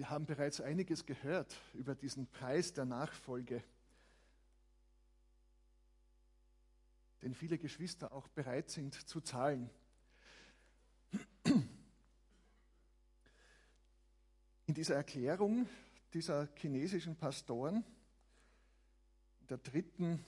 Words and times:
Wir 0.00 0.08
haben 0.08 0.24
bereits 0.24 0.62
einiges 0.62 1.04
gehört 1.04 1.54
über 1.74 1.94
diesen 1.94 2.26
Preis 2.26 2.72
der 2.72 2.86
Nachfolge, 2.86 3.62
den 7.20 7.34
viele 7.34 7.58
Geschwister 7.58 8.10
auch 8.10 8.26
bereit 8.28 8.70
sind 8.70 8.94
zu 8.94 9.20
zahlen. 9.20 9.68
In 14.64 14.72
dieser 14.72 14.94
Erklärung 14.94 15.68
dieser 16.14 16.48
chinesischen 16.54 17.16
Pastoren, 17.16 17.84
der 19.50 19.58
dritten 19.58 20.24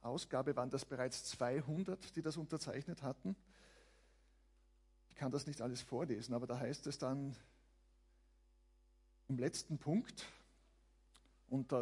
Ausgabe 0.00 0.56
waren 0.56 0.70
das 0.70 0.84
bereits 0.84 1.24
200, 1.26 2.16
die 2.16 2.22
das 2.22 2.36
unterzeichnet 2.36 3.04
hatten. 3.04 3.36
Ich 5.10 5.14
kann 5.14 5.30
das 5.30 5.46
nicht 5.46 5.62
alles 5.62 5.82
vorlesen, 5.82 6.34
aber 6.34 6.48
da 6.48 6.58
heißt 6.58 6.88
es 6.88 6.98
dann 6.98 7.36
im 9.28 9.38
letzten 9.38 9.78
Punkt, 9.78 10.26
und 11.48 11.72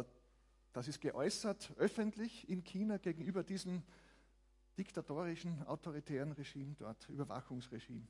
das 0.73 0.87
ist 0.87 1.01
geäußert 1.01 1.73
öffentlich 1.77 2.47
in 2.49 2.63
China 2.63 2.97
gegenüber 2.97 3.43
diesem 3.43 3.83
diktatorischen, 4.77 5.65
autoritären 5.65 6.33
Regime 6.33 6.75
dort, 6.77 7.09
Überwachungsregime. 7.09 8.07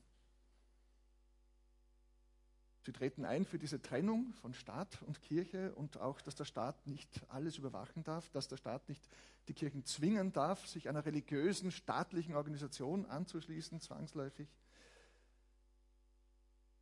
Sie 2.83 2.93
treten 2.93 3.25
ein 3.25 3.45
für 3.45 3.59
diese 3.59 3.81
Trennung 3.81 4.33
von 4.35 4.53
Staat 4.53 5.01
und 5.03 5.21
Kirche 5.21 5.75
und 5.75 5.97
auch, 5.97 6.21
dass 6.21 6.35
der 6.35 6.45
Staat 6.45 6.87
nicht 6.87 7.21
alles 7.27 7.57
überwachen 7.57 8.03
darf, 8.03 8.29
dass 8.29 8.47
der 8.47 8.57
Staat 8.57 8.87
nicht 8.87 9.09
die 9.49 9.53
Kirchen 9.53 9.83
zwingen 9.85 10.31
darf, 10.31 10.65
sich 10.67 10.87
einer 10.87 11.05
religiösen, 11.05 11.71
staatlichen 11.71 12.35
Organisation 12.35 13.05
anzuschließen, 13.05 13.81
zwangsläufig. 13.81 14.47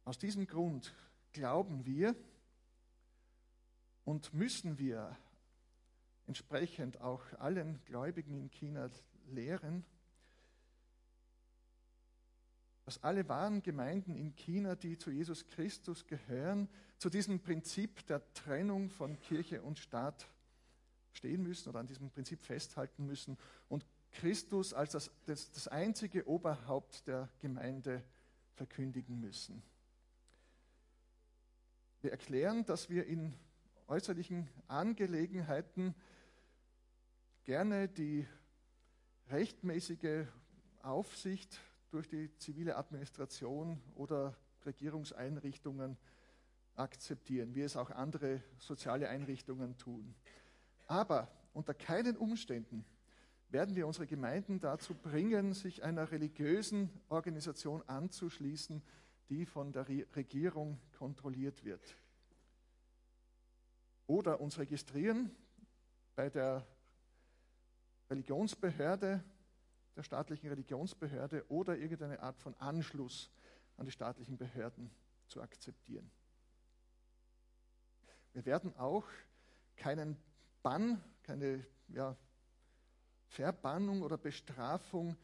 Aus 0.04 0.20
diesem 0.20 0.46
Grund 0.46 0.94
glauben 1.32 1.86
wir 1.86 2.16
und 4.06 4.34
müssen 4.34 4.78
wir 4.78 5.18
entsprechend 6.28 7.02
auch 7.02 7.22
allen 7.40 7.84
Gläubigen 7.86 8.40
in 8.40 8.50
China 8.50 8.90
lehren, 9.28 9.84
dass 12.86 13.04
alle 13.04 13.28
wahren 13.28 13.64
Gemeinden 13.64 14.16
in 14.16 14.36
China, 14.36 14.76
die 14.76 14.98
zu 14.98 15.10
Jesus 15.10 15.48
Christus 15.48 16.06
gehören, 16.06 16.70
zu 17.00 17.10
diesem 17.10 17.40
Prinzip 17.40 18.06
der 18.06 18.22
Trennung 18.34 18.92
von 18.92 19.20
Kirche 19.20 19.64
und 19.64 19.80
Staat 19.80 20.28
stehen 21.12 21.42
müssen 21.42 21.70
oder 21.70 21.80
an 21.80 21.88
diesem 21.88 22.12
Prinzip 22.12 22.42
festhalten 22.42 23.06
müssen 23.08 23.38
und 23.70 23.86
Christus 24.12 24.74
als 24.74 24.92
das, 24.92 25.12
das, 25.26 25.52
das 25.52 25.68
einzige 25.68 26.28
Oberhaupt 26.28 27.08
der 27.08 27.30
Gemeinde 27.40 28.04
verkündigen 28.54 29.20
müssen. 29.20 29.64
Wir 32.02 32.12
erklären, 32.12 32.66
dass 32.66 32.90
wir 32.90 33.08
in 33.08 33.34
äußerlichen 33.88 34.50
Angelegenheiten 34.68 35.94
gerne 37.44 37.88
die 37.88 38.28
rechtmäßige 39.30 40.26
Aufsicht 40.82 41.60
durch 41.92 42.08
die 42.08 42.36
zivile 42.38 42.76
Administration 42.78 43.82
oder 43.96 44.36
Regierungseinrichtungen 44.66 45.98
akzeptieren, 46.76 47.56
wie 47.56 47.62
es 47.62 47.78
auch 47.78 47.92
andere 47.92 48.42
soziale 48.58 49.10
Einrichtungen 49.10 49.78
tun. 49.78 50.16
Aber 50.88 51.32
unter 51.54 51.74
keinen 51.74 52.18
Umständen 52.18 52.86
werden 53.50 53.76
wir 53.76 53.88
unsere 53.88 54.08
Gemeinden 54.08 54.60
dazu 54.60 54.94
bringen, 54.94 55.54
sich 55.54 55.84
einer 55.84 56.12
religiösen 56.12 56.90
Organisation 57.08 57.82
anzuschließen, 57.84 58.82
die 59.30 59.46
von 59.46 59.72
der 59.72 59.88
Regierung 59.88 60.80
kontrolliert 60.98 61.64
wird. 61.64 61.98
Oder 64.08 64.40
uns 64.40 64.58
registrieren 64.60 65.36
bei 66.16 66.30
der 66.30 66.66
Religionsbehörde 68.10 69.24
der 69.96 70.04
staatlichen 70.04 70.50
Religionsbehörde 70.50 71.46
oder 71.50 71.78
irgendeine 71.78 72.20
Art 72.20 72.38
von 72.38 72.54
Anschluss 72.56 73.30
an 73.78 73.86
die 73.86 73.92
staatlichen 73.92 74.38
Behörden 74.38 74.92
zu 75.28 75.42
akzeptieren. 75.42 76.10
Wir 78.34 78.46
werden 78.46 78.76
auch 78.78 79.06
keinen 79.78 80.18
Bann, 80.62 81.02
keine 81.24 81.66
ja, 81.88 82.16
Verbannung 83.28 84.02
oder 84.02 84.18
Bestrafung 84.18 85.16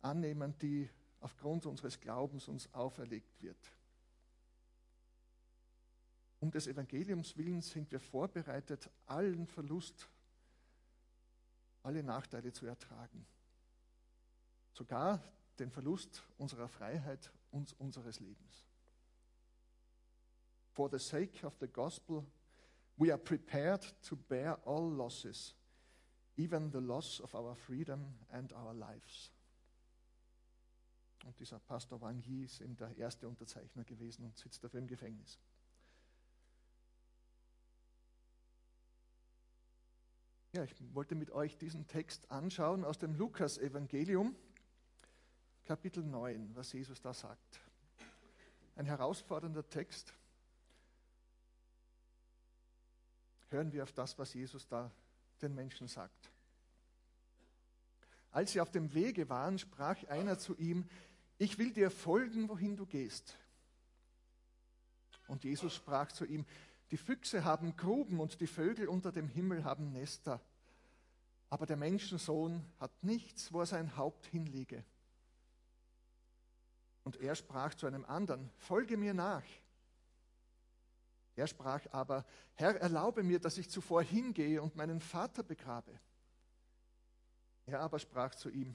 annehmen, 0.00 0.56
die 0.60 0.88
aufgrund 1.20 1.66
unseres 1.66 1.98
Glaubens 1.98 2.46
uns 2.48 2.72
auferlegt 2.72 3.42
wird. 3.42 3.58
Um 6.46 6.52
des 6.52 6.68
Evangeliums 6.68 7.36
willen 7.36 7.60
sind 7.60 7.90
wir 7.90 7.98
vorbereitet, 7.98 8.88
allen 9.06 9.48
Verlust, 9.48 10.08
alle 11.82 12.04
Nachteile 12.04 12.52
zu 12.52 12.66
ertragen 12.66 13.26
sogar 14.76 15.22
den 15.58 15.70
Verlust 15.70 16.22
unserer 16.36 16.68
Freiheit 16.68 17.32
und 17.50 17.74
unseres 17.80 18.20
Lebens. 18.20 18.66
For 20.72 20.90
the 20.90 20.98
sake 20.98 21.46
of 21.46 21.56
the 21.60 21.66
gospel, 21.66 22.26
we 22.96 23.10
are 23.10 23.18
prepared 23.18 23.82
to 24.02 24.16
bear 24.16 24.58
all 24.66 24.92
losses, 24.92 25.54
even 26.36 26.70
the 26.70 26.78
loss 26.78 27.20
of 27.22 27.34
our 27.34 27.56
freedom 27.56 28.18
and 28.30 28.52
our 28.52 28.74
lives. 28.74 29.32
Und 31.24 31.38
dieser 31.40 31.58
Pastor 31.58 32.00
Wang 32.02 32.20
Yi 32.20 32.44
ist 32.44 32.60
eben 32.60 32.76
der 32.76 32.94
erste 32.98 33.26
Unterzeichner 33.26 33.82
gewesen 33.82 34.26
und 34.26 34.36
sitzt 34.36 34.62
dafür 34.62 34.78
im 34.78 34.86
Gefängnis. 34.86 35.38
Ja, 40.56 40.64
ich 40.64 40.74
wollte 40.94 41.14
mit 41.14 41.32
euch 41.32 41.58
diesen 41.58 41.86
Text 41.86 42.30
anschauen 42.30 42.82
aus 42.82 42.96
dem 42.96 43.14
Lukas-Evangelium. 43.14 44.34
Kapitel 45.66 46.02
9, 46.02 46.56
was 46.56 46.72
Jesus 46.72 46.98
da 47.02 47.12
sagt. 47.12 47.60
Ein 48.74 48.86
herausfordernder 48.86 49.68
Text. 49.68 50.14
Hören 53.50 53.70
wir 53.70 53.82
auf 53.82 53.92
das, 53.92 54.18
was 54.18 54.32
Jesus 54.32 54.66
da 54.66 54.90
den 55.42 55.54
Menschen 55.54 55.88
sagt. 55.88 56.30
Als 58.30 58.52
sie 58.52 58.62
auf 58.62 58.70
dem 58.70 58.94
Wege 58.94 59.28
waren, 59.28 59.58
sprach 59.58 60.04
einer 60.04 60.38
zu 60.38 60.56
ihm, 60.56 60.88
ich 61.36 61.58
will 61.58 61.74
dir 61.74 61.90
folgen, 61.90 62.48
wohin 62.48 62.76
du 62.76 62.86
gehst. 62.86 63.36
Und 65.28 65.44
Jesus 65.44 65.74
sprach 65.74 66.12
zu 66.12 66.24
ihm, 66.24 66.46
die 66.90 66.96
Füchse 66.96 67.44
haben 67.44 67.76
Gruben 67.76 68.20
und 68.20 68.40
die 68.40 68.46
Vögel 68.46 68.88
unter 68.88 69.12
dem 69.12 69.28
Himmel 69.28 69.64
haben 69.64 69.92
Nester, 69.92 70.40
aber 71.50 71.66
der 71.66 71.76
Menschensohn 71.76 72.64
hat 72.78 72.92
nichts, 73.02 73.52
wo 73.52 73.60
er 73.60 73.66
sein 73.66 73.96
Haupt 73.96 74.26
hinlege. 74.26 74.84
Und 77.04 77.16
er 77.20 77.34
sprach 77.34 77.74
zu 77.74 77.86
einem 77.86 78.04
anderen, 78.04 78.50
folge 78.58 78.96
mir 78.96 79.14
nach. 79.14 79.44
Er 81.36 81.46
sprach 81.46 81.82
aber, 81.92 82.24
Herr, 82.54 82.80
erlaube 82.80 83.22
mir, 83.22 83.38
dass 83.38 83.58
ich 83.58 83.68
zuvor 83.68 84.02
hingehe 84.02 84.62
und 84.62 84.74
meinen 84.74 85.00
Vater 85.00 85.42
begrabe. 85.42 85.92
Er 87.66 87.80
aber 87.80 87.98
sprach 87.98 88.34
zu 88.34 88.48
ihm, 88.48 88.74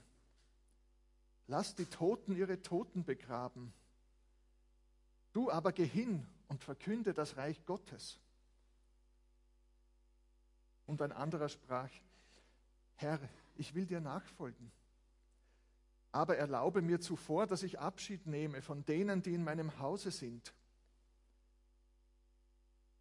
lass 1.47 1.75
die 1.75 1.85
Toten 1.85 2.35
ihre 2.35 2.61
Toten 2.61 3.03
begraben. 3.03 3.73
Du 5.33 5.49
aber 5.49 5.72
geh 5.72 5.88
hin 5.88 6.28
und 6.51 6.63
verkünde 6.63 7.16
das 7.16 7.35
Reich 7.38 7.66
Gottes. 7.66 8.19
Und 10.85 11.01
ein 11.01 11.12
anderer 11.12 11.50
sprach, 11.50 11.89
Herr, 12.95 13.19
ich 13.56 13.73
will 13.73 13.88
dir 13.88 14.01
nachfolgen 14.01 14.72
aber 16.11 16.38
erlaube 16.38 16.81
mir 16.81 17.00
zuvor, 17.00 17.47
dass 17.47 17.63
ich 17.63 17.79
Abschied 17.79 18.28
nehme 18.28 18.61
von 18.61 18.84
denen, 18.85 19.22
die 19.22 19.34
in 19.34 19.44
meinem 19.44 19.79
Hause 19.79 20.11
sind. 20.11 20.53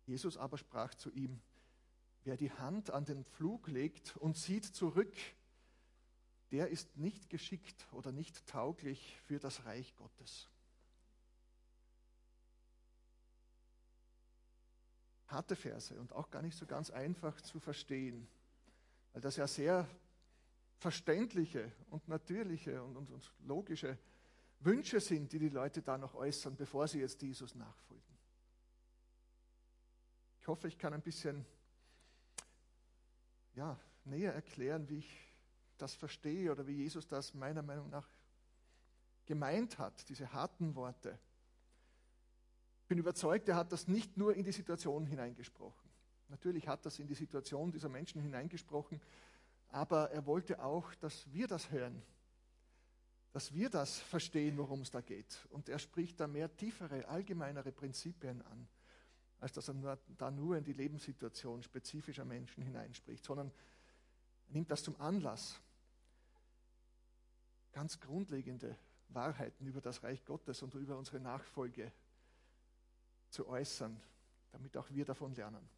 Jesus 0.06 0.36
aber 0.36 0.58
sprach 0.58 0.94
zu 0.94 1.10
ihm, 1.10 1.40
wer 2.24 2.36
die 2.36 2.52
Hand 2.52 2.90
an 2.90 3.04
den 3.04 3.24
Pflug 3.24 3.68
legt 3.68 4.16
und 4.16 4.36
sieht 4.36 4.64
zurück, 4.64 5.14
der 6.52 6.68
ist 6.68 6.96
nicht 6.96 7.30
geschickt 7.30 7.86
oder 7.92 8.12
nicht 8.12 8.46
tauglich 8.46 9.16
für 9.26 9.38
das 9.38 9.64
Reich 9.64 9.94
Gottes. 9.96 10.48
Harte 15.30 15.56
Verse 15.56 15.98
und 15.98 16.12
auch 16.12 16.30
gar 16.30 16.42
nicht 16.42 16.56
so 16.56 16.66
ganz 16.66 16.90
einfach 16.90 17.40
zu 17.40 17.60
verstehen, 17.60 18.28
weil 19.12 19.22
das 19.22 19.36
ja 19.36 19.46
sehr 19.46 19.86
verständliche 20.78 21.70
und 21.90 22.08
natürliche 22.08 22.82
und, 22.82 22.96
und, 22.96 23.10
und 23.10 23.32
logische 23.40 23.98
Wünsche 24.60 25.00
sind, 25.00 25.32
die 25.32 25.38
die 25.38 25.48
Leute 25.48 25.82
da 25.82 25.96
noch 25.96 26.14
äußern, 26.14 26.56
bevor 26.56 26.88
sie 26.88 27.00
jetzt 27.00 27.22
Jesus 27.22 27.54
nachfolgen. 27.54 28.04
Ich 30.40 30.48
hoffe, 30.48 30.68
ich 30.68 30.78
kann 30.78 30.92
ein 30.92 31.02
bisschen 31.02 31.44
ja, 33.54 33.78
näher 34.04 34.34
erklären, 34.34 34.88
wie 34.88 34.98
ich 34.98 35.28
das 35.78 35.94
verstehe 35.94 36.50
oder 36.50 36.66
wie 36.66 36.74
Jesus 36.74 37.06
das 37.06 37.34
meiner 37.34 37.62
Meinung 37.62 37.88
nach 37.90 38.08
gemeint 39.26 39.78
hat, 39.78 40.08
diese 40.08 40.32
harten 40.32 40.74
Worte. 40.74 41.18
Bin 42.90 42.98
überzeugt, 42.98 43.48
er 43.48 43.54
hat 43.54 43.70
das 43.70 43.86
nicht 43.86 44.16
nur 44.16 44.34
in 44.34 44.42
die 44.42 44.50
Situation 44.50 45.06
hineingesprochen. 45.06 45.88
Natürlich 46.26 46.66
hat 46.66 46.84
das 46.84 46.98
in 46.98 47.06
die 47.06 47.14
Situation 47.14 47.70
dieser 47.70 47.88
Menschen 47.88 48.20
hineingesprochen, 48.20 49.00
aber 49.68 50.10
er 50.10 50.26
wollte 50.26 50.60
auch, 50.60 50.92
dass 50.96 51.32
wir 51.32 51.46
das 51.46 51.70
hören, 51.70 52.02
dass 53.30 53.54
wir 53.54 53.70
das 53.70 54.00
verstehen, 54.00 54.58
worum 54.58 54.80
es 54.80 54.90
da 54.90 55.02
geht. 55.02 55.38
Und 55.50 55.68
er 55.68 55.78
spricht 55.78 56.18
da 56.18 56.26
mehr 56.26 56.52
tiefere, 56.56 57.06
allgemeinere 57.06 57.70
Prinzipien 57.70 58.42
an, 58.42 58.66
als 59.38 59.52
dass 59.52 59.68
er 59.68 59.96
da 60.18 60.32
nur 60.32 60.56
in 60.56 60.64
die 60.64 60.72
Lebenssituation 60.72 61.62
spezifischer 61.62 62.24
Menschen 62.24 62.60
hineinspricht, 62.64 63.24
sondern 63.24 63.52
er 64.48 64.52
nimmt 64.54 64.68
das 64.68 64.82
zum 64.82 65.00
Anlass, 65.00 65.60
ganz 67.70 68.00
grundlegende 68.00 68.76
Wahrheiten 69.10 69.68
über 69.68 69.80
das 69.80 70.02
Reich 70.02 70.24
Gottes 70.24 70.60
und 70.64 70.74
über 70.74 70.98
unsere 70.98 71.20
Nachfolge 71.20 71.92
zu 73.30 73.48
äußern, 73.48 74.00
damit 74.52 74.76
auch 74.76 74.90
wir 74.90 75.04
davon 75.04 75.34
lernen. 75.34 75.68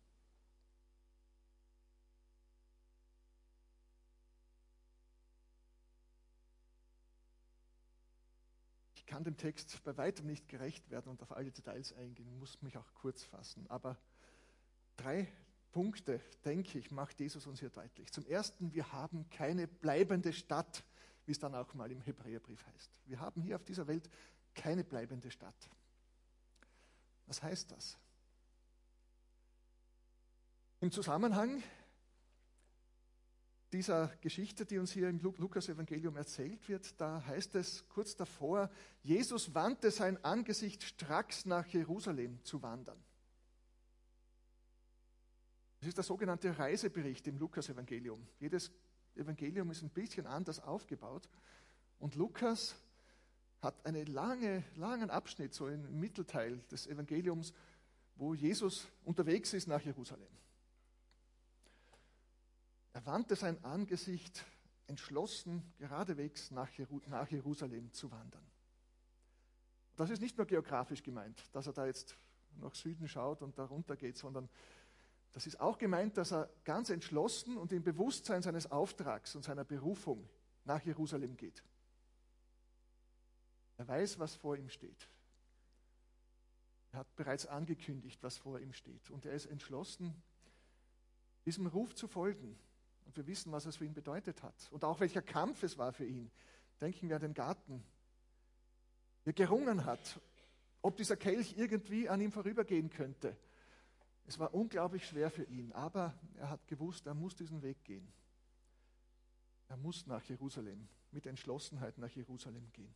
Ich 8.94 9.06
kann 9.06 9.24
dem 9.24 9.36
Text 9.36 9.82
bei 9.84 9.96
weitem 9.96 10.26
nicht 10.26 10.48
gerecht 10.48 10.88
werden 10.90 11.10
und 11.10 11.22
auf 11.22 11.32
alle 11.32 11.50
Details 11.50 11.92
eingehen, 11.92 12.38
muss 12.38 12.62
mich 12.62 12.78
auch 12.78 12.94
kurz 12.94 13.22
fassen. 13.22 13.66
Aber 13.68 13.98
drei 14.96 15.30
Punkte, 15.70 16.20
denke 16.44 16.78
ich, 16.78 16.90
macht 16.90 17.20
Jesus 17.20 17.46
uns 17.46 17.60
hier 17.60 17.70
deutlich. 17.70 18.12
Zum 18.12 18.26
Ersten, 18.26 18.72
wir 18.72 18.92
haben 18.92 19.28
keine 19.30 19.66
bleibende 19.66 20.32
Stadt, 20.32 20.84
wie 21.26 21.32
es 21.32 21.38
dann 21.38 21.54
auch 21.54 21.74
mal 21.74 21.90
im 21.90 22.00
Hebräerbrief 22.00 22.64
heißt. 22.66 22.90
Wir 23.06 23.20
haben 23.20 23.42
hier 23.42 23.56
auf 23.56 23.64
dieser 23.64 23.86
Welt 23.86 24.08
keine 24.54 24.84
bleibende 24.84 25.30
Stadt. 25.30 25.70
Was 27.26 27.42
heißt 27.42 27.70
das? 27.70 27.98
Im 30.80 30.90
Zusammenhang 30.90 31.62
dieser 33.72 34.08
Geschichte, 34.20 34.66
die 34.66 34.78
uns 34.78 34.92
hier 34.92 35.08
im 35.08 35.20
Lukas-Evangelium 35.20 36.16
erzählt 36.16 36.68
wird, 36.68 37.00
da 37.00 37.24
heißt 37.24 37.54
es 37.54 37.88
kurz 37.88 38.16
davor, 38.16 38.70
Jesus 39.02 39.54
wandte 39.54 39.90
sein 39.90 40.22
Angesicht 40.24 40.82
stracks 40.82 41.46
nach 41.46 41.66
Jerusalem 41.68 42.42
zu 42.44 42.62
wandern. 42.62 43.02
Das 45.80 45.88
ist 45.88 45.96
der 45.96 46.04
sogenannte 46.04 46.56
Reisebericht 46.56 47.26
im 47.26 47.38
Lukas-Evangelium. 47.38 48.26
Jedes 48.38 48.70
Evangelium 49.16 49.70
ist 49.70 49.82
ein 49.82 49.90
bisschen 49.90 50.26
anders 50.26 50.60
aufgebaut. 50.60 51.28
Und 51.98 52.14
Lukas 52.14 52.76
hat 53.62 53.86
einen 53.86 54.06
lange, 54.06 54.64
langen 54.76 55.08
Abschnitt, 55.08 55.54
so 55.54 55.68
im 55.68 55.98
Mittelteil 55.98 56.58
des 56.70 56.86
Evangeliums, 56.88 57.54
wo 58.16 58.34
Jesus 58.34 58.88
unterwegs 59.04 59.52
ist 59.54 59.68
nach 59.68 59.80
Jerusalem. 59.80 60.28
Er 62.92 63.06
wandte 63.06 63.36
sein 63.36 63.64
Angesicht 63.64 64.44
entschlossen 64.88 65.62
geradewegs 65.78 66.50
nach 66.50 66.68
Jerusalem 67.30 67.92
zu 67.92 68.10
wandern. 68.10 68.46
Das 69.96 70.10
ist 70.10 70.20
nicht 70.20 70.36
nur 70.36 70.46
geografisch 70.46 71.02
gemeint, 71.02 71.42
dass 71.52 71.66
er 71.66 71.72
da 71.72 71.86
jetzt 71.86 72.16
nach 72.60 72.74
Süden 72.74 73.08
schaut 73.08 73.42
und 73.42 73.58
da 73.58 73.64
runter 73.64 73.96
geht, 73.96 74.18
sondern 74.18 74.48
das 75.32 75.46
ist 75.46 75.60
auch 75.60 75.78
gemeint, 75.78 76.18
dass 76.18 76.32
er 76.32 76.50
ganz 76.64 76.90
entschlossen 76.90 77.56
und 77.56 77.72
im 77.72 77.82
Bewusstsein 77.82 78.42
seines 78.42 78.70
Auftrags 78.70 79.34
und 79.34 79.44
seiner 79.44 79.64
Berufung 79.64 80.28
nach 80.64 80.82
Jerusalem 80.82 81.36
geht. 81.36 81.62
Er 83.76 83.88
weiß, 83.88 84.18
was 84.18 84.34
vor 84.34 84.56
ihm 84.56 84.68
steht. 84.68 85.08
Er 86.92 87.00
hat 87.00 87.16
bereits 87.16 87.46
angekündigt, 87.46 88.22
was 88.22 88.38
vor 88.38 88.60
ihm 88.60 88.72
steht. 88.72 89.10
Und 89.10 89.24
er 89.24 89.32
ist 89.32 89.46
entschlossen, 89.46 90.14
diesem 91.46 91.66
Ruf 91.66 91.94
zu 91.94 92.06
folgen. 92.06 92.58
Und 93.06 93.16
wir 93.16 93.26
wissen, 93.26 93.50
was 93.50 93.66
es 93.66 93.76
für 93.76 93.84
ihn 93.84 93.94
bedeutet 93.94 94.42
hat. 94.42 94.68
Und 94.70 94.84
auch 94.84 95.00
welcher 95.00 95.22
Kampf 95.22 95.62
es 95.62 95.78
war 95.78 95.92
für 95.92 96.04
ihn. 96.04 96.30
Denken 96.80 97.08
wir 97.08 97.16
an 97.16 97.22
den 97.22 97.34
Garten. 97.34 97.82
Wie 99.24 99.30
er 99.30 99.34
gerungen 99.34 99.84
hat, 99.84 100.20
ob 100.82 100.96
dieser 100.96 101.16
Kelch 101.16 101.56
irgendwie 101.56 102.08
an 102.08 102.20
ihm 102.20 102.32
vorübergehen 102.32 102.90
könnte. 102.90 103.36
Es 104.26 104.38
war 104.38 104.54
unglaublich 104.54 105.06
schwer 105.06 105.30
für 105.30 105.44
ihn, 105.44 105.72
aber 105.72 106.14
er 106.36 106.50
hat 106.50 106.66
gewusst, 106.68 107.06
er 107.06 107.14
muss 107.14 107.34
diesen 107.34 107.62
Weg 107.62 107.82
gehen. 107.84 108.12
Er 109.68 109.76
muss 109.76 110.06
nach 110.06 110.22
Jerusalem, 110.24 110.88
mit 111.10 111.26
Entschlossenheit 111.26 111.98
nach 111.98 112.10
Jerusalem 112.10 112.70
gehen. 112.72 112.94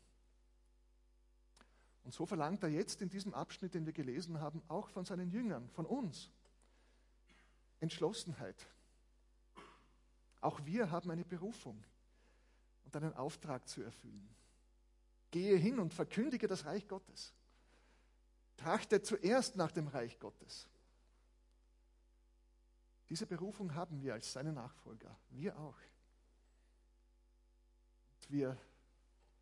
Und 2.07 2.15
so 2.15 2.25
verlangt 2.25 2.63
er 2.63 2.69
jetzt 2.69 3.03
in 3.03 3.09
diesem 3.09 3.35
Abschnitt, 3.35 3.75
den 3.75 3.85
wir 3.85 3.93
gelesen 3.93 4.41
haben, 4.41 4.63
auch 4.69 4.89
von 4.91 5.05
seinen 5.05 5.29
Jüngern, 5.29 5.69
von 5.71 5.85
uns, 5.85 6.31
Entschlossenheit. 7.81 8.65
Auch 10.41 10.65
wir 10.65 10.93
haben 10.93 11.11
eine 11.11 11.25
Berufung 11.25 11.83
und 12.85 12.95
einen 12.95 13.13
Auftrag 13.15 13.67
zu 13.67 13.83
erfüllen. 13.83 14.29
Gehe 15.33 15.57
hin 15.57 15.81
und 15.81 15.93
verkündige 15.93 16.47
das 16.47 16.65
Reich 16.65 16.87
Gottes. 16.87 17.35
Trachte 18.57 19.03
zuerst 19.03 19.57
nach 19.57 19.73
dem 19.73 19.89
Reich 19.89 20.17
Gottes. 20.21 20.69
Diese 23.09 23.27
Berufung 23.27 23.75
haben 23.75 24.01
wir 24.01 24.15
als 24.15 24.33
seine 24.33 24.53
Nachfolger, 24.53 25.19
wir 25.31 25.59
auch. 25.59 25.81
Und 28.15 28.31
wir 28.31 28.57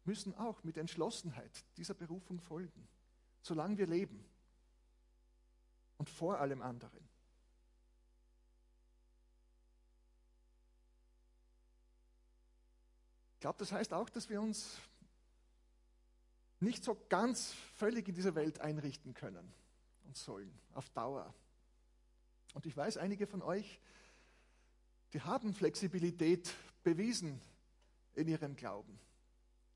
müssen 0.05 0.35
auch 0.35 0.63
mit 0.65 0.77
Entschlossenheit 0.77 1.65
dieser 1.77 1.95
Berufung 1.95 2.41
folgen, 2.41 2.89
solange 3.41 3.79
wir 3.79 3.87
leben 3.87 4.25
und 5.99 6.11
vor 6.11 6.39
allem 6.39 6.63
anderen. 6.63 7.09
Ich 13.35 13.41
glaube, 13.41 13.59
das 13.59 13.73
heißt 13.73 13.93
auch, 13.93 14.09
dass 14.09 14.29
wir 14.31 14.41
uns 14.41 14.79
nicht 16.61 16.83
so 16.83 16.99
ganz 17.09 17.53
völlig 17.77 18.09
in 18.09 18.15
dieser 18.15 18.35
Welt 18.35 18.61
einrichten 18.61 19.13
können 19.13 19.53
und 20.05 20.17
sollen, 20.17 20.59
auf 20.73 20.89
Dauer. 20.91 21.35
Und 22.55 22.67
ich 22.67 22.77
weiß, 22.77 22.97
einige 22.97 23.27
von 23.27 23.43
euch, 23.43 23.81
die 25.13 25.21
haben 25.21 25.53
Flexibilität 25.53 26.55
bewiesen 26.83 27.41
in 28.15 28.29
ihrem 28.29 28.57
Glauben. 28.57 28.99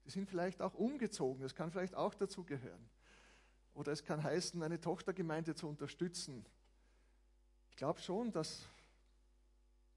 Die 0.08 0.12
sind 0.12 0.26
vielleicht 0.26 0.62
auch 0.62 0.72
umgezogen, 0.72 1.42
das 1.42 1.54
kann 1.54 1.70
vielleicht 1.70 1.94
auch 1.94 2.14
dazu 2.14 2.42
gehören. 2.42 2.88
Oder 3.74 3.92
es 3.92 4.02
kann 4.02 4.22
heißen, 4.22 4.62
eine 4.62 4.80
Tochtergemeinde 4.80 5.54
zu 5.54 5.68
unterstützen. 5.68 6.46
Ich 7.68 7.76
glaube 7.76 8.00
schon, 8.00 8.32
dass 8.32 8.66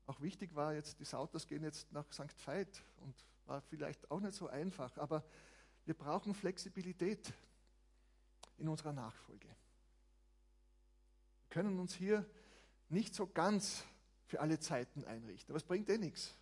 auch 0.07 0.19
wichtig 0.19 0.53
war, 0.53 0.73
jetzt 0.73 0.99
die 0.99 1.05
Sauters 1.05 1.47
gehen 1.47 1.63
jetzt 1.63 1.89
nach 1.93 2.11
St. 2.11 2.35
Veit 2.45 2.83
und 2.97 3.15
war 3.45 3.61
vielleicht 3.61 4.11
auch 4.11 4.19
nicht 4.19 4.33
so 4.33 4.49
einfach, 4.49 4.97
aber 4.97 5.23
wir 5.85 5.93
brauchen 5.93 6.33
Flexibilität 6.33 7.31
in 8.57 8.67
unserer 8.67 8.91
Nachfolge. 8.91 9.47
Wir 9.47 11.49
können 11.51 11.79
uns 11.79 11.93
hier 11.93 12.29
nicht 12.89 13.15
so 13.15 13.27
ganz 13.27 13.85
für 14.25 14.41
alle 14.41 14.59
Zeiten 14.59 15.05
einrichten. 15.05 15.53
Aber 15.53 15.57
es 15.57 15.63
bringt 15.63 15.89
eh 15.89 15.97
nichts. 15.97 16.35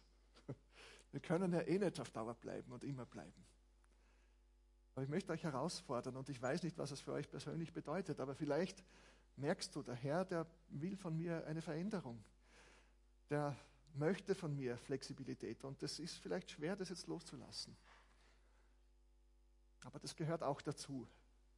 Wir 1.11 1.19
können 1.19 1.53
ja 1.53 1.61
eh 1.61 1.77
nicht 1.77 1.99
auf 1.99 2.09
Dauer 2.09 2.33
bleiben 2.33 2.71
und 2.71 2.83
immer 2.83 3.05
bleiben. 3.05 3.45
Aber 4.99 5.05
ich 5.05 5.09
möchte 5.09 5.31
euch 5.31 5.45
herausfordern 5.45 6.17
und 6.17 6.27
ich 6.27 6.41
weiß 6.41 6.61
nicht, 6.63 6.77
was 6.77 6.91
es 6.91 6.99
für 6.99 7.13
euch 7.13 7.29
persönlich 7.29 7.71
bedeutet, 7.71 8.19
aber 8.19 8.35
vielleicht 8.35 8.83
merkst 9.37 9.73
du, 9.73 9.81
der 9.81 9.95
Herr, 9.95 10.25
der 10.25 10.45
will 10.67 10.97
von 10.97 11.15
mir 11.15 11.47
eine 11.47 11.61
Veränderung. 11.61 12.21
Der 13.29 13.55
möchte 13.93 14.35
von 14.35 14.53
mir 14.53 14.77
Flexibilität 14.77 15.63
und 15.63 15.81
es 15.83 15.99
ist 15.99 16.17
vielleicht 16.17 16.51
schwer, 16.51 16.75
das 16.75 16.89
jetzt 16.89 17.07
loszulassen. 17.07 17.77
Aber 19.85 19.99
das 19.99 20.17
gehört 20.17 20.43
auch 20.43 20.61
dazu, 20.61 21.07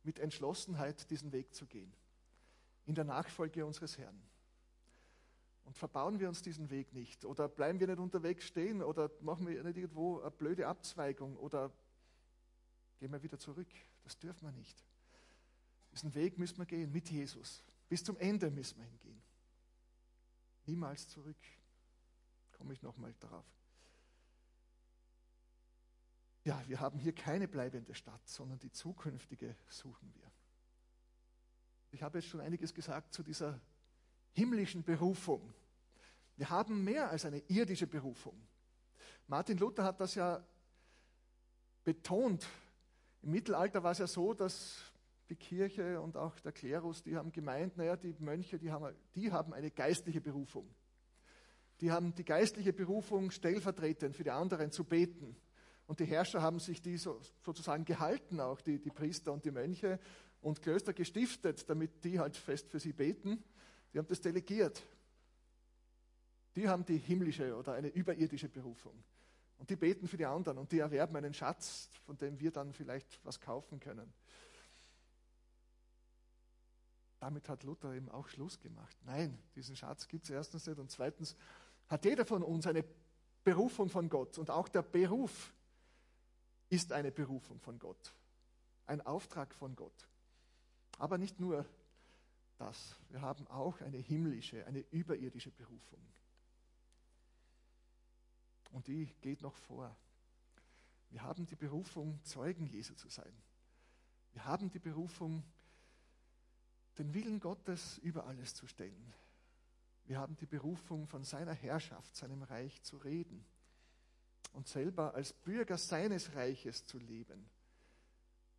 mit 0.03 0.19
Entschlossenheit 0.19 1.09
diesen 1.09 1.31
Weg 1.31 1.55
zu 1.55 1.65
gehen, 1.65 1.91
in 2.85 2.93
der 2.93 3.05
Nachfolge 3.05 3.65
unseres 3.65 3.97
Herrn. 3.97 4.21
Und 5.63 5.75
verbauen 5.75 6.19
wir 6.19 6.29
uns 6.29 6.43
diesen 6.43 6.69
Weg 6.69 6.93
nicht 6.93 7.25
oder 7.25 7.49
bleiben 7.49 7.79
wir 7.79 7.87
nicht 7.87 7.97
unterwegs 7.97 8.45
stehen 8.45 8.83
oder 8.83 9.09
machen 9.21 9.47
wir 9.47 9.63
nicht 9.63 9.77
irgendwo 9.77 10.19
eine 10.19 10.29
blöde 10.29 10.67
Abzweigung 10.67 11.37
oder 11.37 11.71
gehen 13.01 13.11
wir 13.11 13.23
wieder 13.23 13.39
zurück. 13.39 13.67
Das 14.03 14.19
dürfen 14.19 14.45
wir 14.45 14.51
nicht. 14.51 14.85
Diesen 15.91 16.13
Weg 16.13 16.37
müssen 16.37 16.59
wir 16.59 16.67
gehen 16.67 16.91
mit 16.91 17.09
Jesus. 17.09 17.63
Bis 17.89 18.03
zum 18.03 18.15
Ende 18.17 18.51
müssen 18.51 18.77
wir 18.77 18.85
hingehen. 18.85 19.19
Niemals 20.67 21.09
zurück. 21.09 21.39
Komme 22.51 22.73
ich 22.73 22.83
nochmal 22.83 23.11
darauf. 23.19 23.43
Ja, 26.43 26.63
wir 26.67 26.79
haben 26.79 26.99
hier 26.99 27.15
keine 27.15 27.47
bleibende 27.47 27.95
Stadt, 27.95 28.21
sondern 28.29 28.59
die 28.59 28.71
zukünftige 28.71 29.55
suchen 29.67 30.13
wir. 30.13 30.31
Ich 31.89 32.03
habe 32.03 32.19
jetzt 32.19 32.27
schon 32.27 32.39
einiges 32.39 32.71
gesagt 32.71 33.15
zu 33.15 33.23
dieser 33.23 33.59
himmlischen 34.33 34.83
Berufung. 34.83 35.51
Wir 36.37 36.51
haben 36.51 36.83
mehr 36.83 37.09
als 37.09 37.25
eine 37.25 37.39
irdische 37.47 37.87
Berufung. 37.87 38.39
Martin 39.25 39.57
Luther 39.57 39.85
hat 39.85 39.99
das 39.99 40.13
ja 40.13 40.45
betont. 41.83 42.47
Im 43.21 43.31
Mittelalter 43.31 43.83
war 43.83 43.91
es 43.91 43.99
ja 43.99 44.07
so, 44.07 44.33
dass 44.33 44.77
die 45.29 45.35
Kirche 45.35 46.01
und 46.01 46.17
auch 46.17 46.39
der 46.39 46.51
Klerus, 46.51 47.03
die 47.03 47.15
haben 47.15 47.31
gemeint, 47.31 47.77
naja, 47.77 47.95
die 47.95 48.15
Mönche, 48.19 48.57
die 48.57 48.71
haben, 48.71 48.95
die 49.15 49.31
haben 49.31 49.53
eine 49.53 49.71
geistliche 49.71 50.21
Berufung. 50.21 50.67
Die 51.79 51.91
haben 51.91 52.13
die 52.13 52.25
geistliche 52.25 52.73
Berufung, 52.73 53.31
stellvertretend 53.31 54.15
für 54.15 54.23
die 54.23 54.31
anderen 54.31 54.71
zu 54.71 54.83
beten. 54.83 55.35
Und 55.87 55.99
die 55.99 56.05
Herrscher 56.05 56.41
haben 56.41 56.59
sich 56.59 56.81
die 56.81 56.97
so, 56.97 57.19
sozusagen 57.41 57.85
gehalten, 57.85 58.39
auch 58.39 58.61
die, 58.61 58.79
die 58.79 58.91
Priester 58.91 59.31
und 59.31 59.45
die 59.45 59.51
Mönche, 59.51 59.99
und 60.41 60.61
Klöster 60.61 60.93
gestiftet, 60.93 61.69
damit 61.69 62.03
die 62.03 62.19
halt 62.19 62.35
fest 62.35 62.69
für 62.69 62.79
sie 62.79 62.93
beten. 62.93 63.43
Die 63.93 63.99
haben 63.99 64.07
das 64.07 64.21
delegiert. 64.21 64.81
Die 66.55 66.67
haben 66.67 66.85
die 66.85 66.97
himmlische 66.97 67.55
oder 67.55 67.73
eine 67.73 67.89
überirdische 67.89 68.49
Berufung. 68.49 69.03
Und 69.61 69.69
die 69.69 69.75
beten 69.75 70.07
für 70.07 70.17
die 70.17 70.25
anderen 70.25 70.57
und 70.57 70.71
die 70.71 70.79
erwerben 70.79 71.15
einen 71.17 71.35
Schatz, 71.35 71.87
von 72.07 72.17
dem 72.17 72.39
wir 72.39 72.49
dann 72.49 72.73
vielleicht 72.73 73.23
was 73.23 73.39
kaufen 73.39 73.79
können. 73.79 74.11
Damit 77.19 77.47
hat 77.47 77.61
Luther 77.61 77.93
eben 77.93 78.09
auch 78.09 78.27
Schluss 78.27 78.59
gemacht. 78.59 78.97
Nein, 79.05 79.37
diesen 79.53 79.75
Schatz 79.75 80.07
gibt 80.07 80.23
es 80.23 80.31
erstens 80.31 80.65
nicht 80.65 80.79
und 80.79 80.89
zweitens 80.89 81.35
hat 81.89 82.05
jeder 82.05 82.25
von 82.25 82.41
uns 82.41 82.65
eine 82.65 82.83
Berufung 83.43 83.87
von 83.87 84.09
Gott 84.09 84.39
und 84.39 84.49
auch 84.49 84.67
der 84.67 84.81
Beruf 84.81 85.53
ist 86.69 86.91
eine 86.91 87.11
Berufung 87.11 87.59
von 87.59 87.77
Gott, 87.77 88.15
ein 88.87 89.01
Auftrag 89.01 89.53
von 89.53 89.75
Gott. 89.75 90.07
Aber 90.97 91.19
nicht 91.19 91.39
nur 91.39 91.67
das, 92.57 92.95
wir 93.09 93.21
haben 93.21 93.45
auch 93.45 93.79
eine 93.81 93.97
himmlische, 93.97 94.65
eine 94.65 94.79
überirdische 94.89 95.51
Berufung. 95.51 96.01
Und 98.71 98.87
die 98.87 99.05
geht 99.21 99.41
noch 99.41 99.55
vor. 99.55 99.95
Wir 101.09 101.23
haben 101.23 101.45
die 101.45 101.55
Berufung, 101.55 102.23
Zeugen 102.23 102.65
Jesu 102.65 102.93
zu 102.95 103.09
sein. 103.09 103.33
Wir 104.31 104.45
haben 104.45 104.69
die 104.69 104.79
Berufung, 104.79 105.43
den 106.97 107.13
Willen 107.13 107.39
Gottes 107.39 107.97
über 107.99 108.25
alles 108.25 108.53
zu 108.53 108.67
stellen. 108.67 109.13
Wir 110.05 110.19
haben 110.19 110.35
die 110.35 110.45
Berufung, 110.45 111.07
von 111.07 111.23
seiner 111.23 111.53
Herrschaft, 111.53 112.15
seinem 112.15 112.43
Reich 112.43 112.81
zu 112.81 112.97
reden 112.97 113.45
und 114.53 114.67
selber 114.67 115.13
als 115.13 115.33
Bürger 115.33 115.77
seines 115.77 116.33
Reiches 116.35 116.85
zu 116.85 116.97
leben, 116.97 117.49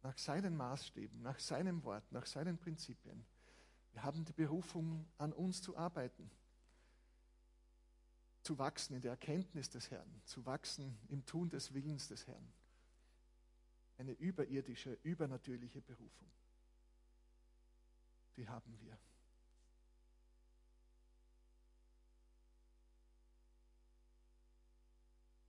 nach 0.02 0.16
seinen 0.18 0.56
Maßstäben, 0.56 1.22
nach 1.22 1.38
seinem 1.38 1.82
Wort, 1.84 2.10
nach 2.12 2.26
seinen 2.26 2.58
Prinzipien. 2.58 3.24
Wir 3.92 4.02
haben 4.02 4.24
die 4.24 4.32
Berufung, 4.32 5.06
an 5.18 5.32
uns 5.32 5.62
zu 5.62 5.76
arbeiten, 5.76 6.30
zu 8.42 8.58
wachsen 8.58 8.94
in 8.94 9.02
der 9.02 9.12
Erkenntnis 9.12 9.70
des 9.70 9.90
Herrn, 9.90 10.20
zu 10.24 10.44
wachsen 10.44 10.98
im 11.08 11.24
Tun 11.24 11.48
des 11.48 11.72
Willens 11.72 12.08
des 12.08 12.26
Herrn. 12.26 12.52
Eine 13.98 14.12
überirdische, 14.12 14.98
übernatürliche 15.02 15.80
Berufung. 15.80 16.28
Die 18.36 18.48
haben 18.48 18.76
wir. 18.80 18.98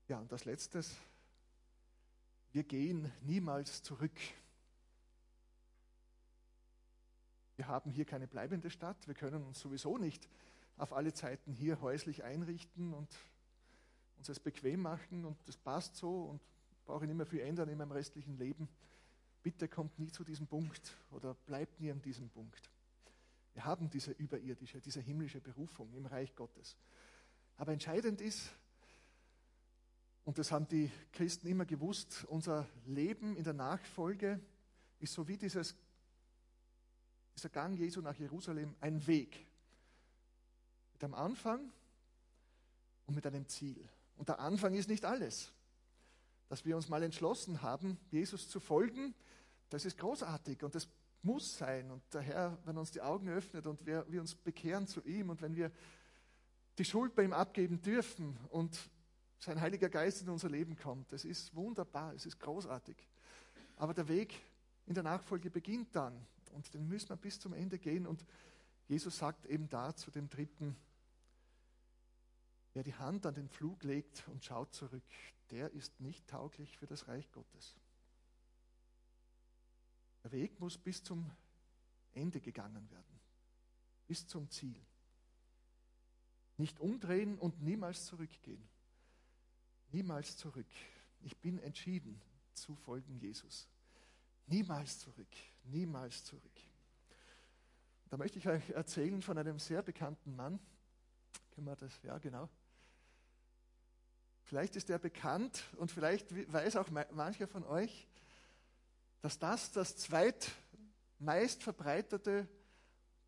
Ja, 0.08 0.20
und 0.20 0.32
das 0.32 0.46
Letzte, 0.46 0.84
wir 2.52 2.64
gehen 2.64 3.12
niemals 3.22 3.82
zurück. 3.82 4.20
Wir 7.56 7.68
haben 7.68 7.90
hier 7.90 8.06
keine 8.06 8.28
bleibende 8.28 8.70
Stadt, 8.70 9.08
wir 9.08 9.16
können 9.16 9.44
uns 9.44 9.60
sowieso 9.60 9.98
nicht 9.98 10.28
auf 10.78 10.94
alle 10.94 11.14
Zeiten 11.14 11.54
hier 11.54 11.82
häuslich 11.82 12.24
einrichten 12.24 12.94
und 12.94 13.10
uns 14.18 14.30
es 14.30 14.40
bequem 14.40 14.82
machen 14.82 15.26
und 15.26 15.38
das 15.48 15.58
passt 15.58 15.96
so 15.96 16.24
und 16.24 16.42
brauche 16.86 17.06
nicht 17.06 17.16
mehr 17.16 17.26
viel 17.26 17.42
ändern 17.42 17.70
in 17.70 17.78
meinem 17.78 17.92
restlichen 17.92 18.38
Leben. 18.38 18.68
Bitte 19.42 19.68
kommt 19.68 20.00
nie 20.00 20.12
zu 20.12 20.24
diesem 20.24 20.48
Punkt 20.48 20.96
oder 21.12 21.34
bleibt 21.34 21.80
nie 21.80 21.92
an 21.92 22.02
diesem 22.02 22.30
Punkt. 22.30 22.72
Wir 23.54 23.66
haben 23.66 23.90
diese 23.90 24.12
überirdische, 24.12 24.82
diese 24.82 25.02
himmlische 25.02 25.42
Berufung 25.42 25.94
im 25.94 26.06
Reich 26.06 26.34
Gottes. 26.36 26.78
Aber 27.58 27.72
entscheidend 27.72 28.20
ist, 28.22 28.52
und 30.26 30.38
das 30.38 30.52
haben 30.52 30.68
die 30.68 30.90
Christen 31.12 31.48
immer 31.48 31.66
gewusst, 31.66 32.26
unser 32.30 32.68
Leben 32.86 33.36
in 33.36 33.44
der 33.44 33.54
Nachfolge 33.54 34.40
ist 35.00 35.14
so 35.14 35.28
wie 35.28 35.38
dieses, 35.38 35.76
dieser 37.36 37.50
Gang 37.50 37.78
Jesu 37.78 38.02
nach 38.02 38.16
Jerusalem 38.16 38.74
ein 38.80 39.06
Weg. 39.06 39.46
Mit 41.04 41.14
einem 41.14 41.22
Anfang 41.26 41.70
und 43.08 43.16
mit 43.16 43.28
einem 43.28 43.46
Ziel. 43.50 43.90
Und 44.16 44.30
der 44.30 44.40
Anfang 44.40 44.74
ist 44.74 44.88
nicht 44.88 45.04
alles. 45.04 45.52
Dass 46.48 46.64
wir 46.64 46.78
uns 46.78 46.88
mal 46.88 47.04
entschlossen 47.04 47.62
haben, 47.62 48.00
Jesus 48.10 48.48
zu 48.48 48.62
folgen, 48.62 49.14
das 49.68 49.84
ist 49.84 49.98
großartig 49.98 50.64
und 50.64 50.76
das 50.76 50.88
muss 51.22 51.58
sein. 51.58 51.92
Und 51.92 52.02
der 52.14 52.22
Herr, 52.22 52.58
wenn 52.64 52.78
uns 52.78 52.92
die 52.92 53.02
Augen 53.02 53.28
öffnet 53.28 53.68
und 53.68 53.86
wir, 53.86 54.06
wir 54.08 54.22
uns 54.22 54.34
bekehren 54.34 54.88
zu 54.88 55.02
ihm 55.02 55.30
und 55.30 55.42
wenn 55.42 55.58
wir 55.58 55.74
die 56.78 56.86
Schuld 56.86 57.16
bei 57.16 57.26
ihm 57.26 57.34
abgeben 57.34 57.82
dürfen 57.82 58.38
und 58.50 58.90
sein 59.40 59.60
Heiliger 59.60 59.90
Geist 59.90 60.22
in 60.22 60.30
unser 60.30 60.48
Leben 60.48 60.78
kommt. 60.78 61.12
Das 61.12 61.26
ist 61.26 61.54
wunderbar, 61.54 62.14
es 62.14 62.26
ist 62.26 62.40
großartig. 62.40 62.96
Aber 63.76 63.94
der 63.94 64.08
Weg 64.08 64.42
in 64.86 64.94
der 64.94 65.04
Nachfolge 65.04 65.50
beginnt 65.50 65.94
dann 65.98 66.26
und 66.54 66.74
den 66.74 66.88
müssen 66.88 67.10
wir 67.10 67.18
bis 67.18 67.42
zum 67.42 67.52
Ende 67.52 67.78
gehen. 67.78 68.08
Und 68.08 68.26
Jesus 68.88 69.18
sagt 69.18 69.46
eben 69.48 69.68
da 69.68 69.94
zu 69.94 70.10
dem 70.10 70.30
dritten, 70.30 70.78
wer 72.74 72.84
die 72.84 72.96
Hand 72.96 73.26
an 73.26 73.34
den 73.34 73.50
Flug 73.50 73.84
legt 73.84 74.28
und 74.28 74.44
schaut 74.44 74.74
zurück, 74.74 75.04
der 75.52 75.72
ist 75.72 76.00
nicht 76.00 76.28
tauglich 76.28 76.78
für 76.78 76.88
das 76.88 77.08
Reich 77.08 77.32
Gottes. 77.32 77.76
Der 80.24 80.32
Weg 80.32 80.60
muss 80.60 80.78
bis 80.78 81.04
zum 81.04 81.30
Ende 82.14 82.40
gegangen 82.40 82.90
werden, 82.90 83.20
bis 84.08 84.26
zum 84.28 84.50
Ziel. 84.50 84.80
Nicht 86.58 86.80
umdrehen 86.80 87.38
und 87.38 87.62
niemals 87.62 88.06
zurückgehen. 88.06 88.64
Niemals 89.92 90.38
zurück. 90.38 90.68
Ich 91.22 91.38
bin 91.38 91.60
entschieden 91.60 92.22
zu 92.54 92.76
folgen 92.76 93.18
Jesus. 93.20 93.68
Niemals 94.48 95.00
zurück. 95.00 95.36
Niemals 95.64 96.24
zurück. 96.24 96.60
Da 98.10 98.18
möchte 98.18 98.38
ich 98.38 98.48
euch 98.48 98.70
erzählen 98.70 99.22
von 99.22 99.38
einem 99.38 99.58
sehr 99.58 99.82
bekannten 99.82 100.36
Mann. 100.36 100.60
Können 101.52 101.68
wir 101.68 101.76
das? 101.76 102.02
Ja, 102.04 102.18
genau. 102.18 102.50
Vielleicht 104.44 104.76
ist 104.76 104.90
er 104.90 105.00
bekannt 105.00 105.64
und 105.78 105.92
vielleicht 105.92 106.52
weiß 106.52 106.76
auch 106.76 106.90
mancher 106.90 107.48
von 107.48 107.64
euch, 107.64 108.08
dass 109.22 109.40
das 109.40 109.72
das 109.72 109.96
zweitmeist 109.98 111.64
verbreitete 111.64 112.48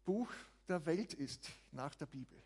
Buch 0.04 0.30
der 0.68 0.86
Welt 0.86 1.14
ist 1.14 1.50
nach 1.72 1.96
der 1.96 2.06
Bibel. 2.06 2.38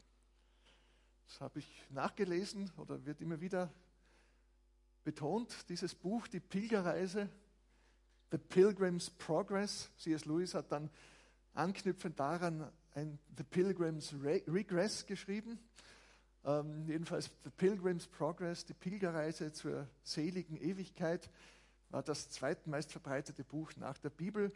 Das 1.28 1.42
habe 1.42 1.60
ich 1.60 1.84
nachgelesen 1.90 2.72
oder 2.78 3.06
wird 3.06 3.22
immer 3.22 3.42
wieder 3.42 3.72
betont 5.04 5.70
dieses 5.70 5.96
Buch, 5.96 6.28
die 6.28 6.40
Pilgerreise, 6.40 7.30
The 8.32 8.38
Pilgrim's 8.38 9.10
Progress. 9.10 9.90
C.S. 9.98 10.26
Lewis 10.26 10.54
hat 10.54 10.72
dann 10.72 10.90
anknüpfend 11.54 12.20
daran 12.20 12.72
ein 12.94 13.18
The 13.38 13.44
Pilgrim's 13.44 14.14
Regress 14.22 15.06
geschrieben. 15.06 15.60
Ähm, 16.46 16.88
jedenfalls 16.88 17.30
The 17.44 17.50
Pilgrim's 17.50 18.08
Progress, 18.08 18.66
die 18.66 18.74
Pilgerreise 18.74 19.52
zur 19.52 19.88
seligen 20.04 20.58
Ewigkeit, 20.58 21.30
war 21.90 22.04
das 22.04 22.30
zweitmeist 22.30 22.92
verbreitete 22.92 23.44
Buch 23.44 23.72
nach 23.78 23.98
der 23.98 24.10
Bibel 24.10 24.52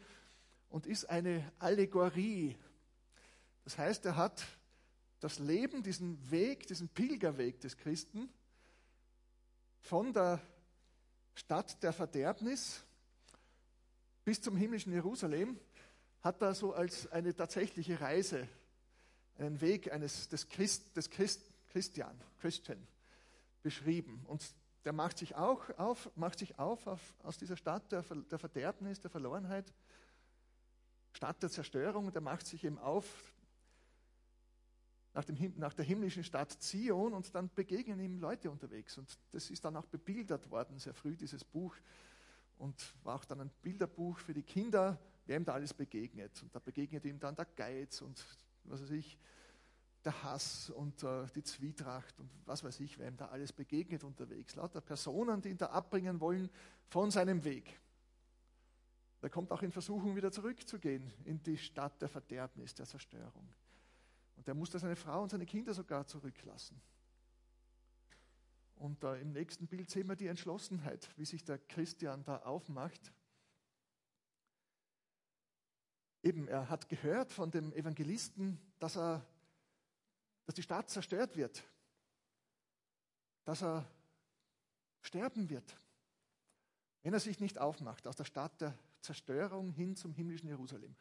und 0.70 0.86
ist 0.86 1.10
eine 1.10 1.52
Allegorie. 1.60 2.56
Das 3.64 3.78
heißt, 3.78 4.06
er 4.06 4.16
hat 4.16 4.46
das 5.20 5.40
Leben, 5.40 5.84
diesen 5.84 6.32
Weg, 6.32 6.68
diesen 6.68 6.90
Pilgerweg 6.90 7.60
des 7.62 7.78
Christen 7.78 8.30
von 9.80 10.14
der 10.14 10.42
Stadt 11.36 11.82
der 11.82 11.94
Verderbnis 11.94 12.84
bis 14.24 14.42
zum 14.42 14.56
himmlischen 14.56 14.94
Jerusalem 14.94 15.60
hat 16.22 16.42
er 16.42 16.54
so 16.56 16.74
als 16.74 17.12
eine 17.12 17.36
tatsächliche 17.36 18.00
Reise, 18.00 18.48
einen 19.38 19.60
Weg 19.60 19.92
eines, 19.92 20.30
des, 20.30 20.48
Christ, 20.48 20.96
des 20.96 21.10
Christ, 21.10 21.42
Christian, 21.74 22.16
Christian 22.40 22.88
beschrieben. 23.64 24.24
Und 24.28 24.46
der 24.86 24.94
macht 24.94 25.18
sich 25.18 25.36
auch 25.36 25.70
auf, 25.78 26.10
macht 26.16 26.40
sich 26.40 26.60
auf, 26.60 26.86
auf 26.86 27.02
aus 27.24 27.38
dieser 27.38 27.58
Stadt 27.58 27.92
der, 27.92 28.04
der 28.04 28.38
Verderbnis, 28.38 29.02
der 29.02 29.10
Verlorenheit, 29.10 29.74
Stadt 31.14 31.42
der 31.42 31.50
Zerstörung, 31.50 32.12
der 32.12 32.22
macht 32.22 32.46
sich 32.46 32.64
eben 32.64 32.78
auf 32.78 33.34
nach, 35.16 35.26
dem, 35.26 35.54
nach 35.58 35.74
der 35.74 35.86
himmlischen 35.86 36.24
Stadt 36.24 36.52
Zion 36.52 37.14
und 37.14 37.34
dann 37.34 37.50
begegnen 37.54 38.00
ihm 38.00 38.20
Leute 38.20 38.50
unterwegs. 38.52 38.98
Und 38.98 39.18
das 39.32 39.50
ist 39.50 39.66
dann 39.66 39.76
auch 39.76 39.86
bebildert 39.86 40.50
worden, 40.50 40.80
sehr 40.80 40.94
früh, 40.94 41.16
dieses 41.16 41.44
Buch. 41.44 41.76
Und 42.58 42.96
war 43.04 43.16
auch 43.16 43.26
dann 43.26 43.42
ein 43.42 43.52
Bilderbuch 43.62 44.20
für 44.20 44.34
die 44.34 44.44
Kinder, 44.44 45.00
wer 45.26 45.38
ihm 45.38 45.46
da 45.46 45.54
alles 45.54 45.74
begegnet. 45.74 46.42
Und 46.42 46.56
da 46.56 46.60
begegnet 46.60 47.06
ihm 47.06 47.20
dann 47.20 47.36
der 47.36 47.46
Geiz 47.46 48.02
und 48.02 48.24
was 48.64 48.82
weiß 48.82 48.92
ich, 48.92 49.18
der 50.06 50.24
Hass 50.24 50.70
und 50.70 51.04
äh, 51.04 51.26
die 51.36 51.44
Zwietracht 51.44 52.20
und 52.20 52.30
was 52.46 52.64
weiß 52.64 52.80
ich, 52.82 52.98
wer 53.00 53.08
ihm 53.08 53.18
da 53.18 53.28
alles 53.28 53.54
begegnet 53.54 54.04
unterwegs. 54.04 54.56
Lauter 54.56 54.82
Personen, 54.82 55.42
die 55.42 55.50
ihn 55.50 55.58
da 55.58 55.68
abbringen 55.68 56.20
wollen 56.20 56.50
von 56.88 57.12
seinem 57.12 57.44
Weg. 57.44 57.80
Er 59.22 59.30
kommt 59.30 59.52
auch 59.52 59.62
in 59.62 59.72
Versuchung, 59.72 60.16
wieder 60.16 60.32
zurückzugehen 60.32 61.14
in 61.24 61.42
die 61.42 61.58
Stadt 61.58 62.02
der 62.02 62.10
Verderbnis, 62.10 62.74
der 62.74 62.86
Zerstörung. 62.86 63.48
Und 64.36 64.48
er 64.48 64.54
musste 64.54 64.80
seine 64.80 64.98
Frau 64.98 65.24
und 65.24 65.30
seine 65.30 65.46
Kinder 65.46 65.74
sogar 65.74 66.06
zurücklassen. 66.06 66.82
Und 68.76 69.02
äh, 69.06 69.22
im 69.22 69.32
nächsten 69.32 69.68
Bild 69.68 69.90
sehen 69.90 70.10
wir 70.10 70.18
die 70.18 70.28
Entschlossenheit, 70.28 71.10
wie 71.16 71.24
sich 71.24 71.46
der 71.46 71.58
Christian 71.58 72.26
da 72.26 72.40
aufmacht. 72.40 73.14
Eben, 76.22 76.50
er 76.50 76.70
hat 76.70 76.90
gehört 76.90 77.32
von 77.32 77.50
dem 77.50 77.72
Evangelisten, 77.74 78.60
dass, 78.80 78.98
er, 78.98 79.26
dass 80.46 80.56
die 80.56 80.64
Stadt 80.64 80.90
zerstört 80.90 81.36
wird, 81.36 81.64
dass 83.46 83.64
er 83.64 83.86
sterben 85.02 85.50
wird, 85.50 85.76
wenn 87.02 87.14
er 87.14 87.20
sich 87.20 87.40
nicht 87.40 87.60
aufmacht 87.60 88.08
aus 88.08 88.16
der 88.16 88.26
Stadt 88.26 88.62
der 88.62 88.78
Zerstörung 89.02 89.72
hin 89.72 89.96
zum 89.96 90.14
himmlischen 90.14 90.48
Jerusalem. 90.48 90.96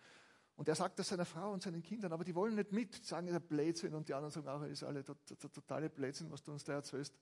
Und 0.57 0.69
er 0.69 0.75
sagt 0.75 0.99
das 0.99 1.09
seiner 1.09 1.25
Frau 1.25 1.53
und 1.53 1.63
seinen 1.63 1.83
Kindern, 1.83 2.13
aber 2.13 2.25
die 2.25 2.35
wollen 2.35 2.55
nicht 2.55 2.73
mit, 2.73 3.05
sagen, 3.05 3.27
der 3.27 3.41
Blödsinn 3.41 3.95
und 3.95 4.09
die 4.09 4.15
anderen 4.15 4.33
sagen 4.33 4.49
auch, 4.49 4.63
ist 4.63 4.83
alle 4.83 5.05
totale 5.05 5.89
Blödsinn, 5.89 6.31
was 6.31 6.43
du 6.43 6.53
uns 6.53 6.65
da 6.65 6.75
erzählst. 6.75 7.19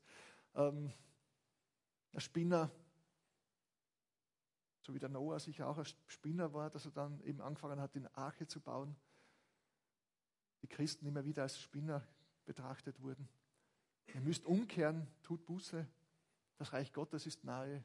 Ähm, 0.54 0.92
der 2.12 2.20
Spinner, 2.20 2.70
so 4.82 4.92
wie 4.94 4.98
der 4.98 5.08
Noah 5.08 5.38
sicher 5.38 5.68
auch 5.68 5.78
ein 5.78 5.86
Spinner 6.06 6.52
war, 6.52 6.70
dass 6.70 6.86
er 6.86 6.90
dann 6.90 7.20
eben 7.20 7.40
angefangen 7.40 7.80
hat, 7.80 7.94
eine 7.94 8.14
Arche 8.16 8.46
zu 8.46 8.60
bauen. 8.60 8.96
Die 10.62 10.68
Christen 10.68 11.06
immer 11.06 11.24
wieder 11.24 11.42
als 11.42 11.58
Spinner 11.58 12.06
betrachtet 12.44 13.00
wurden. 13.00 13.28
Ihr 14.14 14.20
müsst 14.20 14.44
umkehren, 14.44 15.06
tut 15.22 15.44
Buße, 15.46 15.86
das 16.58 16.72
Reich 16.72 16.92
Gottes 16.92 17.26
ist 17.26 17.44
nahe. 17.44 17.84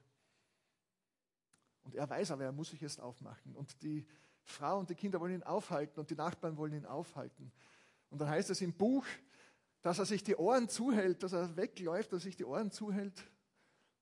Und 1.84 1.96
er 1.96 2.10
weiß 2.10 2.32
aber, 2.32 2.44
er 2.44 2.51
muss 2.51 2.72
sich 2.72 2.82
jetzt 2.82 3.00
aufmachen. 3.00 3.55
Und 3.55 3.82
die 3.84 4.05
Frau 4.44 4.79
und 4.79 4.89
die 4.89 4.96
Kinder 4.96 5.20
wollen 5.20 5.36
ihn 5.36 5.44
aufhalten 5.44 6.00
und 6.00 6.10
die 6.10 6.15
Nachbarn 6.15 6.58
wollen 6.58 6.74
ihn 6.74 6.86
aufhalten. 6.86 7.51
Und 8.10 8.20
dann 8.20 8.29
heißt 8.29 8.50
es 8.50 8.62
im 8.62 8.74
Buch, 8.74 9.05
dass 9.82 10.00
er 10.00 10.05
sich 10.05 10.24
die 10.24 10.36
Ohren 10.36 10.67
zuhält, 10.67 11.22
dass 11.22 11.34
er 11.34 11.55
wegläuft, 11.55 12.12
dass 12.12 12.24
er 12.24 12.25
sich 12.25 12.36
die 12.36 12.46
Ohren 12.46 12.72
zuhält 12.72 13.24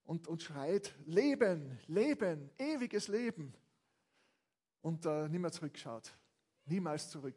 und, 0.04 0.28
und 0.28 0.42
schreit, 0.42 0.94
Leben, 1.04 1.78
Leben, 1.86 2.50
ewiges 2.58 3.08
Leben. 3.08 3.54
Und 4.80 5.06
äh, 5.06 5.28
mehr 5.28 5.52
zurückschaut, 5.52 6.14
niemals 6.66 7.10
zurück, 7.10 7.36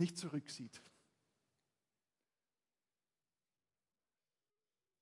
nicht 0.00 0.18
zurücksieht. 0.18 0.82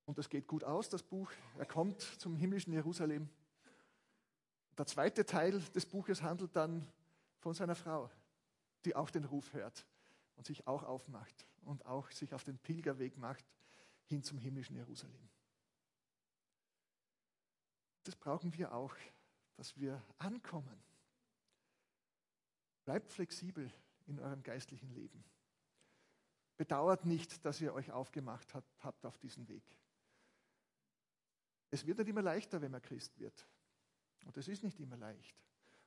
Und 0.05 0.19
das 0.19 0.29
geht 0.29 0.47
gut 0.47 0.65
aus, 0.65 0.89
das 0.89 1.03
Buch. 1.03 1.31
Er 1.59 1.67
kommt 1.67 2.01
zum 2.01 2.37
himmlischen 2.37 2.73
Jerusalem. 2.73 3.29
Der 4.77 4.87
zweite 4.87 5.25
Teil 5.25 5.61
des 5.75 5.87
Buches 5.87 6.23
handelt 6.23 6.55
dann 6.57 6.87
von 7.39 7.55
seiner 7.55 7.75
Frau, 7.75 8.11
die 8.85 8.97
auch 8.97 9.11
den 9.11 9.25
Ruf 9.25 9.53
hört 9.53 9.87
und 10.37 10.47
sich 10.47 10.67
auch 10.67 10.83
aufmacht 10.83 11.47
und 11.63 11.85
auch 11.87 12.11
sich 12.11 12.35
auf 12.35 12.45
den 12.45 12.59
Pilgerweg 12.59 13.17
macht 13.17 13.45
hin 14.07 14.23
zum 14.23 14.39
himmlischen 14.39 14.77
Jerusalem. 14.77 15.29
Das 18.05 18.17
brauchen 18.17 18.57
wir 18.57 18.73
auch, 18.73 18.95
dass 19.57 19.77
wir 19.77 20.03
ankommen. 20.19 20.83
Bleibt 22.85 23.13
flexibel 23.13 23.71
in 24.09 24.19
eurem 24.19 24.43
geistlichen 24.43 24.91
Leben. 24.91 25.25
Bedauert 26.57 27.05
nicht, 27.05 27.45
dass 27.45 27.61
ihr 27.61 27.73
euch 27.73 27.93
aufgemacht 27.93 28.53
habt 28.81 29.07
auf 29.07 29.19
diesen 29.19 29.47
Weg. 29.49 29.65
Es 31.71 31.87
wird 31.87 31.99
nicht 31.99 32.09
immer 32.09 32.23
leichter, 32.23 32.61
wenn 32.61 32.73
man 32.73 32.83
Christ 32.83 33.19
wird. 33.19 33.47
Und 34.25 34.37
es 34.37 34.49
ist 34.49 34.65
nicht 34.65 34.81
immer 34.81 34.97
leicht. 34.97 35.37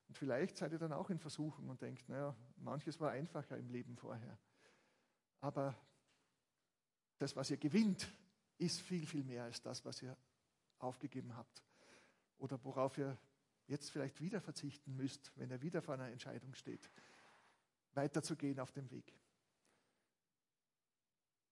Und 0.08 0.18
vielleicht 0.18 0.58
seid 0.58 0.72
ihr 0.72 0.80
dann 0.80 0.94
auch 0.94 1.10
in 1.10 1.20
Versuchung 1.20 1.70
und 1.70 1.82
denkt, 1.82 2.08
naja, 2.10 2.36
manches 2.58 3.00
war 3.00 3.12
einfacher 3.12 3.58
im 3.58 3.70
Leben 3.70 3.98
vorher. 3.98 4.38
Aber 5.42 5.76
das, 7.18 7.36
was 7.36 7.50
ihr 7.50 7.58
gewinnt, 7.58 8.12
ist 8.58 8.82
viel, 8.82 9.06
viel 9.06 9.24
mehr 9.24 9.44
als 9.44 9.62
das, 9.62 9.84
was 9.86 10.02
ihr 10.02 10.16
aufgegeben 10.80 11.36
habt. 11.36 11.64
Oder 12.38 12.64
worauf 12.64 12.98
ihr 12.98 13.18
jetzt 13.68 13.90
vielleicht 13.90 14.20
wieder 14.22 14.42
verzichten 14.42 14.96
müsst, 14.96 15.32
wenn 15.38 15.50
ihr 15.50 15.62
wieder 15.62 15.82
vor 15.82 15.96
einer 15.96 16.10
Entscheidung 16.10 16.54
steht, 16.56 16.90
weiterzugehen 17.94 18.60
auf 18.60 18.72
dem 18.72 18.90
Weg. 18.92 19.14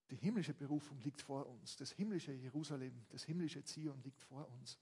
Die 0.09 0.15
himmlische 0.15 0.53
Berufung 0.53 0.99
liegt 1.01 1.21
vor 1.21 1.45
uns. 1.45 1.75
Das 1.75 1.91
himmlische 1.91 2.31
Jerusalem, 2.31 3.05
das 3.09 3.23
himmlische 3.23 3.63
Zion 3.63 4.01
liegt 4.01 4.21
vor 4.23 4.49
uns. 4.49 4.79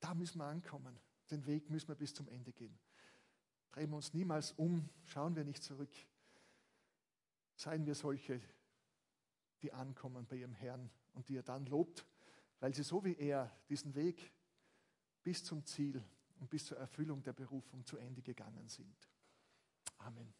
Da 0.00 0.14
müssen 0.14 0.38
wir 0.38 0.46
ankommen. 0.46 0.98
Den 1.30 1.46
Weg 1.46 1.70
müssen 1.70 1.88
wir 1.88 1.94
bis 1.94 2.14
zum 2.14 2.28
Ende 2.28 2.52
gehen. 2.52 2.76
Drehen 3.70 3.90
wir 3.90 3.96
uns 3.96 4.14
niemals 4.14 4.52
um, 4.52 4.88
schauen 5.04 5.36
wir 5.36 5.44
nicht 5.44 5.62
zurück. 5.62 5.92
Seien 7.54 7.86
wir 7.86 7.94
solche, 7.94 8.40
die 9.62 9.72
ankommen 9.72 10.26
bei 10.26 10.36
ihrem 10.36 10.54
Herrn 10.54 10.90
und 11.14 11.28
die 11.28 11.36
er 11.36 11.42
dann 11.42 11.66
lobt, 11.66 12.06
weil 12.60 12.74
sie 12.74 12.82
so 12.82 13.04
wie 13.04 13.14
er 13.16 13.54
diesen 13.68 13.94
Weg 13.94 14.32
bis 15.22 15.44
zum 15.44 15.64
Ziel 15.64 16.02
und 16.38 16.50
bis 16.50 16.66
zur 16.66 16.78
Erfüllung 16.78 17.22
der 17.22 17.32
Berufung 17.32 17.84
zu 17.84 17.96
Ende 17.96 18.22
gegangen 18.22 18.68
sind. 18.68 19.08
Amen. 19.98 20.32